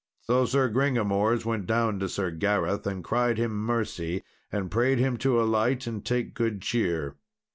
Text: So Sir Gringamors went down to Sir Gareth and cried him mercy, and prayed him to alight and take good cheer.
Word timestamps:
So 0.23 0.45
Sir 0.47 0.67
Gringamors 0.67 1.45
went 1.45 1.67
down 1.67 1.99
to 1.99 2.09
Sir 2.09 2.31
Gareth 2.31 2.87
and 2.87 3.03
cried 3.03 3.37
him 3.37 3.51
mercy, 3.55 4.23
and 4.51 4.71
prayed 4.71 4.97
him 4.97 5.15
to 5.17 5.39
alight 5.39 5.85
and 5.85 6.03
take 6.03 6.33
good 6.33 6.59
cheer. 6.63 7.17